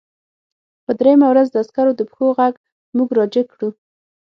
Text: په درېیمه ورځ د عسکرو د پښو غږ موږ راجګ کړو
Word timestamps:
په 0.85 0.91
درېیمه 0.99 1.27
ورځ 1.29 1.47
د 1.51 1.55
عسکرو 1.63 1.93
د 1.97 2.01
پښو 2.09 2.27
غږ 2.37 2.53
موږ 2.97 3.09
راجګ 3.19 3.45
کړو 3.53 3.69